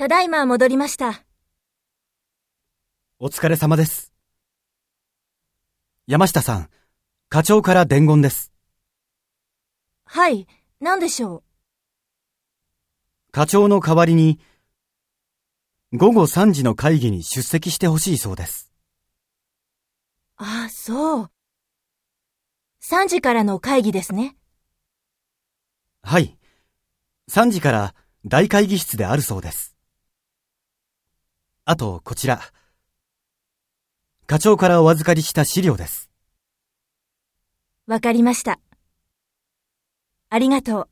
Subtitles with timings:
[0.00, 1.24] ただいま戻りました。
[3.18, 4.14] お疲れ様です。
[6.06, 6.70] 山下さん、
[7.28, 8.50] 課長から伝言です。
[10.06, 10.46] はい、
[10.80, 11.42] 何でしょ
[13.28, 13.30] う？
[13.30, 14.40] 課長の代わりに、
[15.92, 18.72] 午後3時の会議に出席してほしいそうです。
[20.38, 21.30] ああ、そう。
[22.82, 24.34] 3時からの会議ですね。
[26.02, 26.38] はい。
[27.30, 27.94] 3時から
[28.24, 29.76] 大会議室であるそうです。
[31.70, 32.40] あと、こちら。
[34.26, 36.10] 課長からお預かりした資料です。
[37.86, 38.58] わかりました。
[40.30, 40.88] ありがとう。